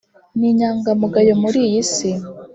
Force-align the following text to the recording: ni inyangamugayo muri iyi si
ni 0.37 0.45
inyangamugayo 0.51 1.33
muri 1.41 1.59
iyi 1.67 1.83
si 1.93 2.11